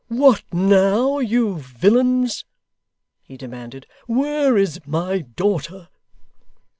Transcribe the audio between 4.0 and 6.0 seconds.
'Where is my daughter?